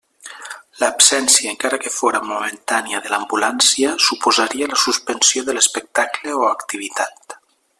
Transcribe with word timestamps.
L'absència, 0.83 1.51
encara 1.55 1.77
que 1.83 1.91
fóra 1.97 2.21
momentània 2.29 3.01
de 3.05 3.11
l'ambulància, 3.15 3.93
suposaria 4.07 4.71
la 4.73 4.81
suspensió 4.85 5.45
de 5.51 5.59
l'espectacle 5.59 6.35
o 6.41 6.45
activitat. 6.57 7.39